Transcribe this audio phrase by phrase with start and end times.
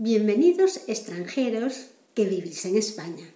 [0.00, 3.26] Bienvenidos extranjeros que vivís en España.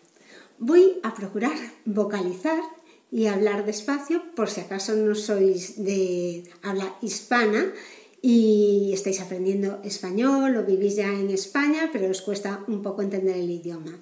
[0.60, 2.62] Voy a procurar vocalizar
[3.10, 7.74] y hablar despacio por si acaso no sois de habla hispana
[8.22, 13.38] y estáis aprendiendo español o vivís ya en España, pero os cuesta un poco entender
[13.38, 13.98] el idioma.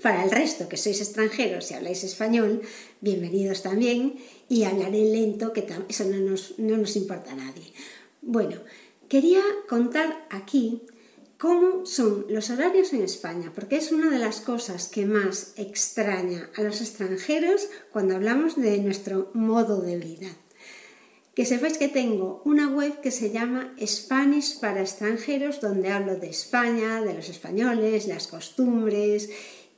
[0.00, 2.62] Para el resto que sois extranjeros y habláis español,
[3.00, 4.14] bienvenidos también
[4.48, 7.66] y hablaré lento, que eso no nos, no nos importa a nadie.
[8.22, 8.62] Bueno,
[9.08, 10.86] quería contar aquí
[11.38, 16.50] cómo son los horarios en España, porque es una de las cosas que más extraña
[16.56, 20.28] a los extranjeros cuando hablamos de nuestro modo de vida.
[21.34, 26.30] Que sepáis que tengo una web que se llama Spanish para extranjeros, donde hablo de
[26.30, 29.28] España, de los españoles, las costumbres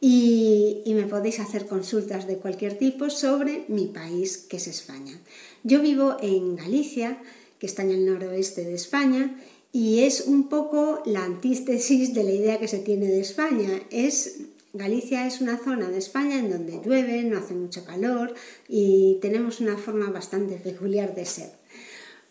[0.00, 5.18] y, y, me podéis hacer consultas de cualquier tipo sobre mi país, que es España.
[5.64, 7.20] Yo vivo en Galicia,
[7.58, 9.36] que está en el noroeste de España,
[9.72, 13.82] y es un poco la antítesis de la idea que se tiene de España.
[13.90, 14.40] Es,
[14.72, 18.34] Galicia es una zona de España en donde llueve, no hace mucho calor
[18.68, 21.50] y tenemos una forma bastante peculiar de ser.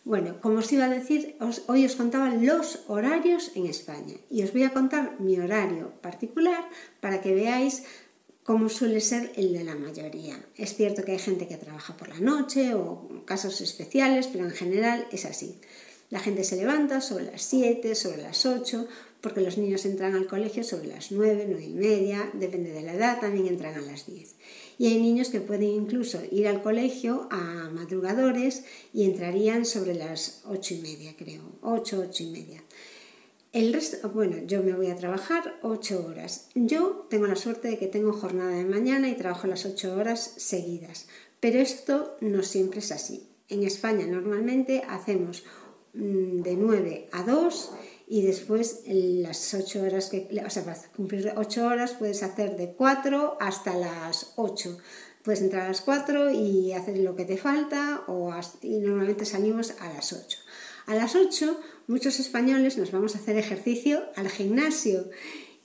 [0.03, 1.35] Bueno, como os iba a decir,
[1.67, 6.63] hoy os contaba los horarios en España y os voy a contar mi horario particular
[7.01, 7.83] para que veáis
[8.43, 10.39] cómo suele ser el de la mayoría.
[10.55, 14.51] Es cierto que hay gente que trabaja por la noche o casos especiales, pero en
[14.51, 15.59] general es así.
[16.09, 18.87] La gente se levanta sobre las 7, sobre las 8,
[19.19, 22.93] porque los niños entran al colegio sobre las 9, 9 y media, depende de la
[22.93, 24.35] edad, también entran a las 10.
[24.77, 30.43] Y hay niños que pueden incluso ir al colegio a madrugadores y entrarían sobre las
[30.45, 32.63] 8 y media, creo, 8, 8 y media.
[33.51, 36.47] El resto, bueno, yo me voy a trabajar 8 horas.
[36.53, 40.35] Yo tengo la suerte de que tengo jornada de mañana y trabajo las 8 horas
[40.37, 41.07] seguidas,
[41.39, 43.27] pero esto no siempre es así.
[43.49, 45.43] En España normalmente hacemos
[45.97, 47.71] de 9 a 2
[48.07, 52.73] y después las 8 horas que, o sea, para cumplir 8 horas puedes hacer de
[52.73, 54.77] 4 hasta las 8.
[55.23, 59.73] Puedes entrar a las 4 y hacer lo que te falta o y normalmente salimos
[59.79, 60.39] a las 8.
[60.85, 65.09] A las 8 muchos españoles nos vamos a hacer ejercicio al gimnasio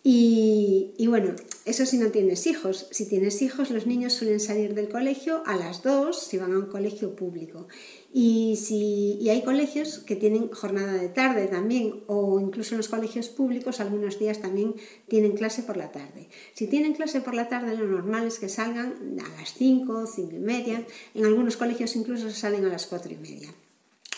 [0.05, 2.89] y, bueno, eso si no tienes hijos.
[2.91, 6.59] Si tienes hijos, los niños suelen salir del colegio a las 2 si van a
[6.59, 7.69] un colegio público.
[8.13, 12.89] Y, si, y hay colegios que tienen jornada de tarde también, o incluso en los
[12.89, 14.75] colegios públicos algunos días también
[15.07, 16.29] tienen clase por la tarde.
[16.55, 20.35] Si tienen clase por la tarde, lo normal es que salgan a las 5, 5
[20.35, 20.85] y media.
[21.15, 23.55] En algunos colegios incluso salen a las 4 y media.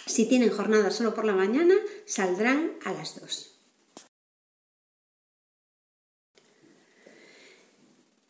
[0.06, 1.74] Si tienen jornada solo por la mañana,
[2.06, 3.53] saldrán a las 2.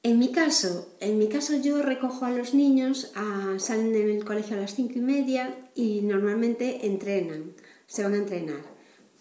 [0.04, 4.54] En mi caso, en mi caso yo recojo a los niños, a, salen del colegio
[4.54, 7.54] a las cinco y media y normalmente entrenan,
[7.86, 8.74] se van a entrenar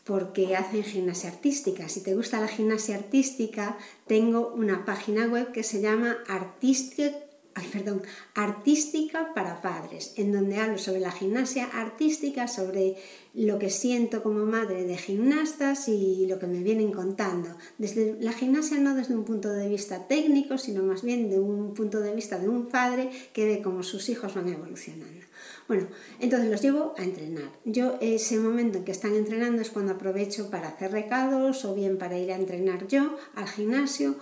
[0.04, 1.88] porque hacen gimnasia artística.
[1.88, 3.78] Si te gusta la gimnasia artística,
[4.08, 7.14] tengo una página web que se llama Artistic
[7.56, 8.02] ay, perdón,
[8.34, 12.96] artística para padres, en donde hablo sobre la gimnasia artística, sobre
[13.34, 17.50] lo que siento como madre de gimnastas y lo que me vienen contando.
[17.78, 21.74] Desde la gimnasia no desde un punto de vista técnico, sino más bien de un
[21.74, 25.26] punto de vista de un padre que ve cómo sus hijos van evolucionando.
[25.68, 25.88] Bueno,
[26.20, 27.50] entonces los llevo a entrenar.
[27.66, 31.98] Yo ese momento en que están entrenando es cuando aprovecho para hacer recados o bien
[31.98, 34.16] para ir a entrenar yo al gimnasio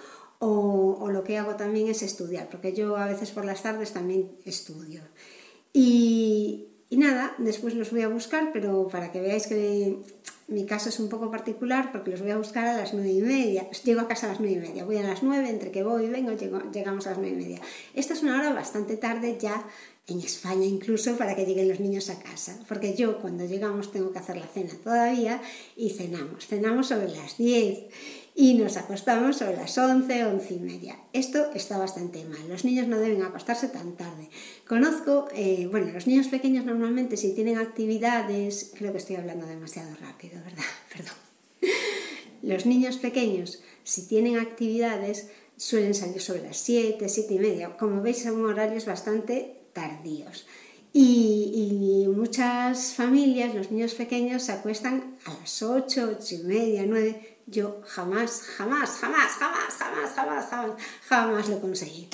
[0.43, 4.31] o, lo que hago también es estudiar, porque yo a veces por las tardes también
[4.43, 5.01] estudio.
[5.71, 9.97] Y, nada, después los voy a buscar, pero para que veáis que
[10.47, 13.21] mi caso es un poco particular, porque los voy a buscar a las nueve y
[13.21, 13.69] media.
[13.83, 16.05] Llego a casa a las nueve y media, voy a las nueve, entre que voy
[16.05, 17.61] y vengo, llegamos a las nueve y media.
[17.93, 19.63] Esta es una hora bastante tarde ya
[20.07, 24.11] en España incluso para que lleguen los niños a casa, porque yo cuando llegamos tengo
[24.11, 25.39] que hacer la cena todavía
[25.75, 26.47] y cenamos.
[26.47, 27.77] Cenamos sobre las 10
[28.35, 30.99] y nos acostamos sobre las 11, 11 y media.
[31.11, 32.47] Esto está bastante mal.
[32.47, 34.29] Los niños no deben acostarse tan tarde.
[34.67, 39.93] Conozco, eh, bueno, los niños pequeños normalmente si tienen actividades, creo que estoy hablando demasiado
[39.99, 40.63] rápido, ¿verdad?
[40.91, 41.15] Perdón.
[42.41, 45.27] Los niños pequeños, si tienen actividades,
[45.57, 47.77] suelen salir sobre las 7, 7 y media.
[47.77, 50.47] Como veis, son horarios bastante tardíos.
[50.93, 56.83] Y, y, muchas familias, los niños pequeños, se acuestan a las 8, 8 y media,
[56.85, 62.09] 9 yo jamás, jamás, jamás, jamás, jamás, jamás, jamás, jamás lo conseguí.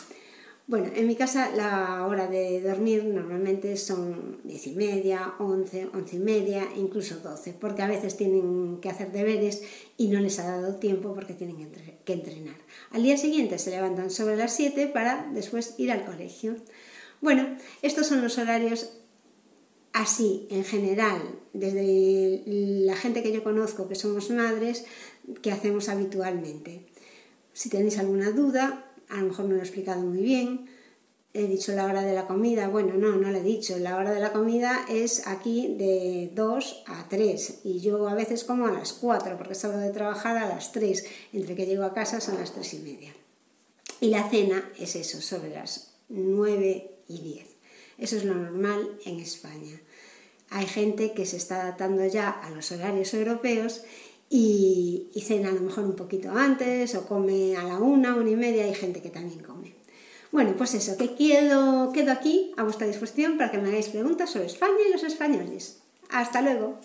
[0.66, 6.16] Bueno, en mi casa la hora de dormir normalmente son 10 y media, 11, 11
[6.18, 9.62] y media, incluso 12, porque a veces tienen que hacer deberes
[9.96, 11.72] y no les ha dado tiempo porque tienen
[12.04, 12.58] que entrenar.
[12.92, 16.58] Al día siguiente se levantan sobre las 7 para después ir al colegio.
[17.22, 17.48] Bueno,
[17.82, 18.92] estos son los horarios
[19.94, 21.22] así, en general,
[21.54, 24.86] desde la gente que yo conozco, que somos madres,
[25.42, 26.88] que hacemos habitualmente.
[27.54, 30.70] Si tenéis alguna duda, a lo mejor no lo he explicado muy bien,
[31.34, 34.12] he dicho la hora de la comida, bueno, no, no lo he dicho, la hora
[34.12, 38.72] de la comida es aquí de 2 a 3 y yo a veces como a
[38.72, 42.38] las 4 porque salgo de trabajar a las 3, entre que llego a casa son
[42.38, 43.14] las 3 y media.
[44.00, 47.48] Y la cena es eso, sobre las 9 y 10.
[47.98, 49.80] Eso es lo normal en España.
[50.50, 53.82] Hay gente que se está adaptando ya a los horarios europeos
[54.30, 58.30] y, y cena a lo mejor un poquito antes o come a la una, una
[58.30, 59.74] y media, hay gente que también come.
[60.32, 64.30] Bueno, pues eso, que quedo, quedo aquí a vuestra disposición para que me hagáis preguntas
[64.30, 65.80] sobre España y los españoles.
[66.10, 66.80] Hasta luego.